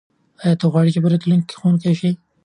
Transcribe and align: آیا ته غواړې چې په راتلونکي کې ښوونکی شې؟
آیا 0.43 0.55
ته 0.59 0.65
غواړې 0.71 0.93
چې 0.93 0.99
په 1.03 1.09
راتلونکي 1.11 1.45
کې 1.49 1.57
ښوونکی 1.59 1.93
شې؟ 1.99 2.11